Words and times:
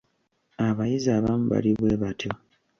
Abayizi 0.67 1.09
abamu 1.17 1.45
bali 1.51 1.71
bwe 1.77 1.93
batyo. 2.01 2.29